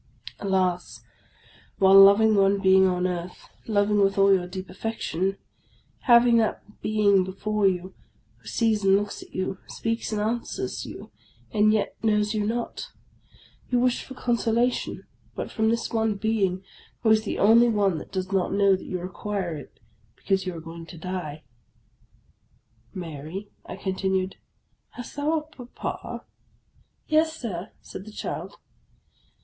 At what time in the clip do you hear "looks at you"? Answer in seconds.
8.95-9.59